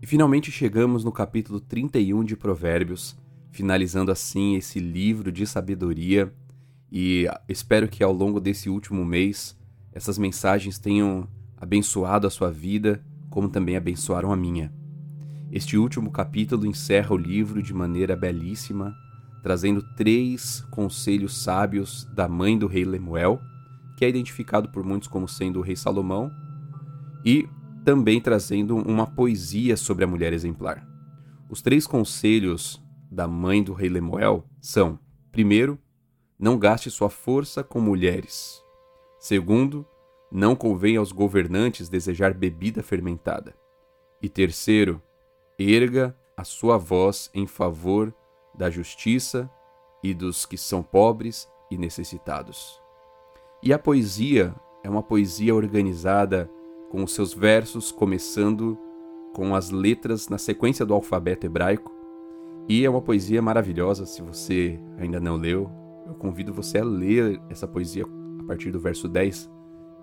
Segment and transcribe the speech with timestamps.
[0.00, 3.16] E finalmente chegamos no capítulo 31 de Provérbios,
[3.50, 6.32] finalizando assim esse livro de sabedoria.
[6.92, 9.58] E espero que ao longo desse último mês
[9.92, 11.26] essas mensagens tenham
[11.56, 14.72] abençoado a sua vida, como também abençoaram a minha.
[15.50, 18.94] Este último capítulo encerra o livro de maneira belíssima,
[19.42, 23.40] trazendo três conselhos sábios da mãe do rei Lemuel,
[23.96, 26.30] que é identificado por muitos como sendo o rei Salomão,
[27.24, 27.48] e
[27.86, 30.84] também trazendo uma poesia sobre a mulher exemplar.
[31.48, 34.98] Os três conselhos da mãe do rei Lemuel são:
[35.30, 35.78] primeiro,
[36.36, 38.60] não gaste sua força com mulheres.
[39.20, 39.86] Segundo,
[40.32, 43.54] não convém aos governantes desejar bebida fermentada.
[44.20, 45.00] E terceiro,
[45.56, 48.12] erga a sua voz em favor
[48.52, 49.48] da justiça
[50.02, 52.82] e dos que são pobres e necessitados.
[53.62, 56.50] E a poesia é uma poesia organizada
[56.90, 58.78] com os seus versos começando
[59.34, 61.92] com as letras na sequência do alfabeto hebraico.
[62.68, 65.70] E é uma poesia maravilhosa, se você ainda não leu,
[66.06, 68.04] eu convido você a ler essa poesia
[68.40, 69.50] a partir do verso 10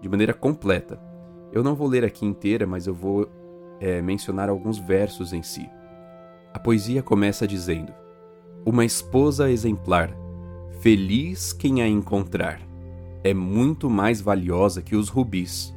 [0.02, 1.02] de maneira completa.
[1.52, 3.28] Eu não vou ler aqui inteira, mas eu vou
[3.80, 5.68] é, mencionar alguns versos em si.
[6.54, 7.94] A poesia começa dizendo:
[8.66, 10.16] Uma esposa exemplar,
[10.80, 12.62] feliz quem a encontrar,
[13.24, 15.74] é muito mais valiosa que os rubis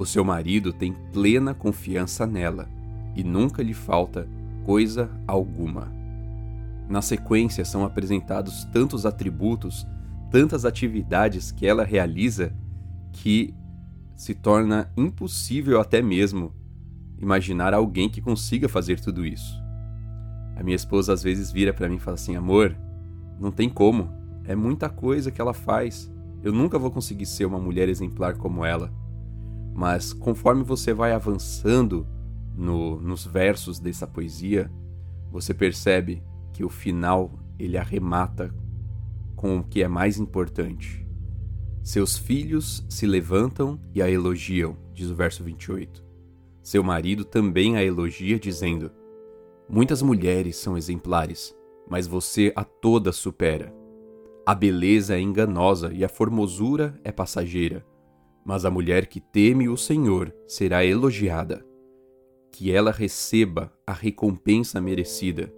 [0.00, 2.70] o seu marido tem plena confiança nela
[3.14, 4.26] e nunca lhe falta
[4.64, 5.92] coisa alguma.
[6.88, 9.86] Na sequência são apresentados tantos atributos,
[10.30, 12.56] tantas atividades que ela realiza
[13.12, 13.54] que
[14.16, 16.54] se torna impossível até mesmo
[17.18, 19.62] imaginar alguém que consiga fazer tudo isso.
[20.56, 22.74] A minha esposa às vezes vira para mim e fala assim: "Amor,
[23.38, 24.08] não tem como.
[24.46, 26.10] É muita coisa que ela faz.
[26.42, 28.90] Eu nunca vou conseguir ser uma mulher exemplar como ela."
[29.80, 32.06] Mas conforme você vai avançando
[32.54, 34.70] no, nos versos dessa poesia,
[35.32, 38.54] você percebe que o final ele arremata
[39.34, 41.08] com o que é mais importante.
[41.82, 46.04] Seus filhos se levantam e a elogiam, diz o verso 28.
[46.62, 48.90] Seu marido também a elogia, dizendo:
[49.66, 51.56] Muitas mulheres são exemplares,
[51.88, 53.74] mas você a todas supera.
[54.44, 57.82] A beleza é enganosa e a formosura é passageira,
[58.44, 61.64] mas a mulher que teme o Senhor será elogiada.
[62.50, 65.52] Que ela receba a recompensa merecida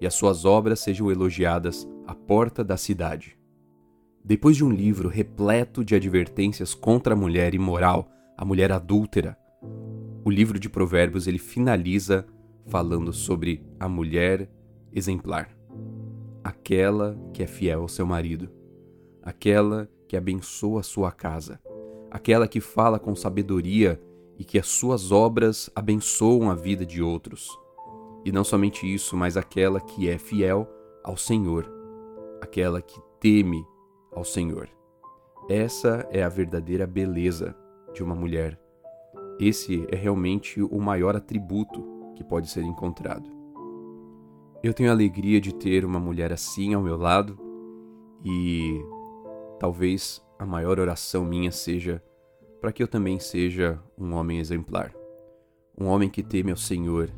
[0.00, 3.36] e as suas obras sejam elogiadas à porta da cidade.
[4.24, 9.38] Depois de um livro repleto de advertências contra a mulher imoral, a mulher adúltera,
[10.24, 12.26] o livro de Provérbios ele finaliza
[12.66, 14.50] falando sobre a mulher
[14.92, 15.56] exemplar,
[16.42, 18.50] aquela que é fiel ao seu marido,
[19.22, 21.60] aquela que abençoa a sua casa,
[22.16, 24.00] aquela que fala com sabedoria
[24.38, 27.50] e que as suas obras abençoam a vida de outros.
[28.24, 30.66] E não somente isso, mas aquela que é fiel
[31.04, 31.70] ao Senhor,
[32.40, 33.62] aquela que teme
[34.10, 34.66] ao Senhor.
[35.46, 37.54] Essa é a verdadeira beleza
[37.92, 38.58] de uma mulher.
[39.38, 41.84] Esse é realmente o maior atributo
[42.16, 43.30] que pode ser encontrado.
[44.62, 47.38] Eu tenho a alegria de ter uma mulher assim ao meu lado
[48.24, 48.82] e
[49.60, 52.02] talvez a maior oração minha seja
[52.60, 54.92] para que eu também seja um homem exemplar,
[55.78, 57.10] um homem que teme ao Senhor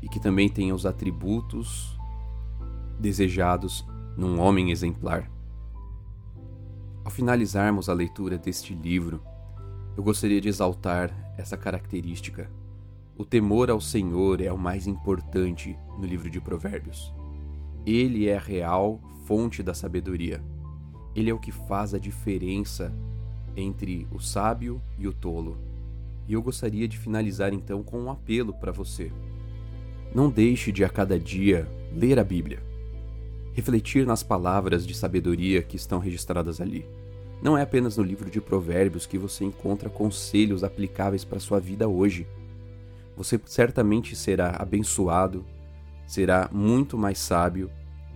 [0.00, 1.98] e que também tenha os atributos
[2.98, 3.84] desejados
[4.16, 5.30] num homem exemplar.
[7.04, 9.22] Ao finalizarmos a leitura deste livro,
[9.96, 12.50] eu gostaria de exaltar essa característica.
[13.16, 17.12] O temor ao Senhor é o mais importante no livro de Provérbios.
[17.86, 20.42] Ele é a real fonte da sabedoria.
[21.14, 22.92] Ele é o que faz a diferença
[23.56, 25.56] entre o sábio e o tolo.
[26.26, 29.12] E eu gostaria de finalizar então com um apelo para você.
[30.14, 32.62] Não deixe de a cada dia ler a Bíblia,
[33.52, 36.86] refletir nas palavras de sabedoria que estão registradas ali.
[37.42, 41.86] Não é apenas no livro de Provérbios que você encontra conselhos aplicáveis para sua vida
[41.86, 42.26] hoje.
[43.16, 45.44] Você certamente será abençoado,
[46.06, 47.70] será muito mais sábio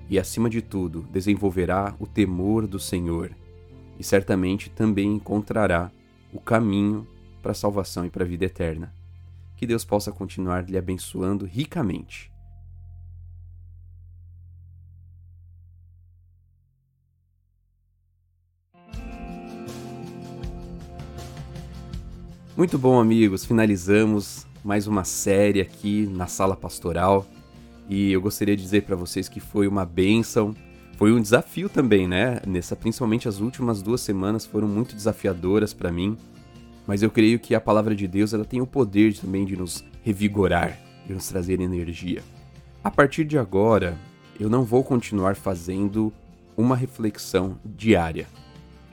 [0.09, 3.31] e, acima de tudo, desenvolverá o temor do Senhor,
[3.99, 5.91] e certamente também encontrará
[6.33, 7.07] o caminho
[7.43, 8.93] para a salvação e para a vida eterna.
[9.57, 12.31] Que Deus possa continuar lhe abençoando ricamente.
[22.57, 23.45] Muito bom, amigos.
[23.45, 27.25] Finalizamos mais uma série aqui na Sala Pastoral
[27.88, 30.55] e eu gostaria de dizer para vocês que foi uma bênção.
[30.96, 32.40] Foi um desafio também, né?
[32.46, 36.17] Nessa, principalmente as últimas duas semanas foram muito desafiadoras para mim,
[36.87, 39.85] mas eu creio que a palavra de Deus ela tem o poder também de nos
[40.02, 42.23] revigorar, de nos trazer energia.
[42.82, 43.96] A partir de agora,
[44.38, 46.12] eu não vou continuar fazendo
[46.56, 48.26] uma reflexão diária,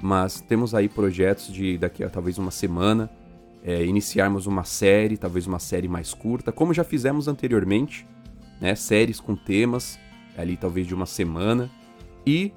[0.01, 3.09] mas temos aí projetos de daqui a talvez uma semana
[3.63, 8.05] é, iniciarmos uma série, talvez uma série mais curta, como já fizemos anteriormente,
[8.59, 8.75] né?
[8.75, 9.99] Séries com temas,
[10.37, 11.69] ali talvez de uma semana.
[12.25, 12.51] E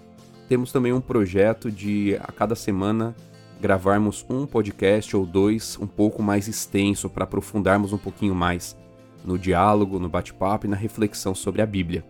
[0.49, 3.15] temos também um projeto de a cada semana
[3.61, 8.77] gravarmos um podcast ou dois um pouco mais extenso para aprofundarmos um pouquinho mais
[9.25, 12.05] no diálogo, no bate-papo e na reflexão sobre a Bíblia.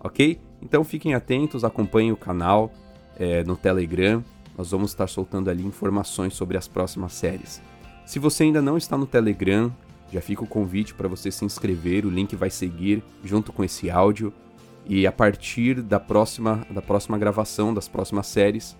[0.00, 0.40] Ok?
[0.60, 2.72] Então fiquem atentos, acompanhem o canal
[3.18, 4.22] é, no Telegram.
[4.56, 7.62] Nós vamos estar soltando ali informações sobre as próximas séries.
[8.04, 9.72] Se você ainda não está no Telegram,
[10.10, 13.90] já fica o convite para você se inscrever, o link vai seguir junto com esse
[13.90, 14.32] áudio.
[14.86, 18.74] E a partir da próxima, da próxima gravação, das próximas séries,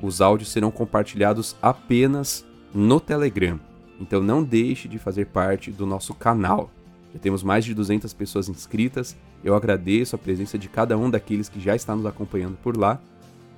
[0.00, 3.60] os áudios serão compartilhados apenas no Telegram.
[4.00, 6.70] Então não deixe de fazer parte do nosso canal.
[7.12, 9.14] Já temos mais de 200 pessoas inscritas.
[9.44, 12.98] Eu agradeço a presença de cada um daqueles que já está nos acompanhando por lá.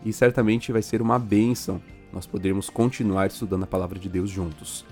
[0.05, 1.81] E certamente vai ser uma bênção
[2.13, 4.85] nós podermos continuar estudando a palavra de Deus juntos.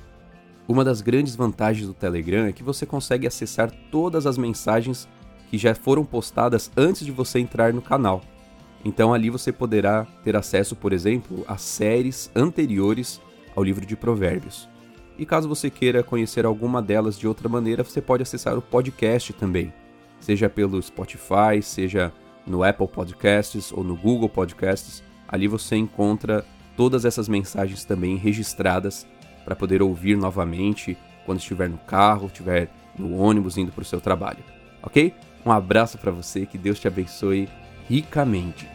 [0.68, 5.08] Uma das grandes vantagens do Telegram é que você consegue acessar todas as mensagens
[5.50, 8.22] que já foram postadas antes de você entrar no canal.
[8.84, 13.20] Então ali você poderá ter acesso, por exemplo, a séries anteriores
[13.54, 14.68] ao livro de Provérbios.
[15.18, 19.32] E caso você queira conhecer alguma delas de outra maneira, você pode acessar o podcast
[19.34, 19.72] também,
[20.20, 22.12] seja pelo Spotify, seja
[22.46, 25.02] no Apple Podcasts ou no Google Podcasts.
[25.28, 26.44] Ali você encontra
[26.76, 29.06] todas essas mensagens também registradas
[29.44, 32.68] para poder ouvir novamente quando estiver no carro, estiver
[32.98, 34.44] no ônibus indo para o seu trabalho.
[34.82, 35.14] Ok?
[35.44, 37.48] Um abraço para você, que Deus te abençoe
[37.88, 38.68] ricamente.